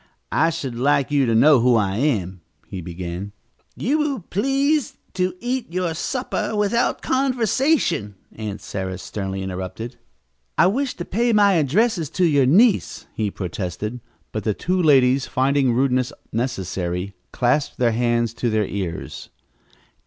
[0.31, 3.33] "I should like you to know who I am," he began.
[3.75, 9.97] "You will please to eat your supper without conversation," Aunt Sarah sternly interrupted.
[10.57, 13.99] "I wish to pay my addresses to your niece," he protested,
[14.31, 19.29] but the two ladies, finding rudeness necessary, clasped their hands to their ears.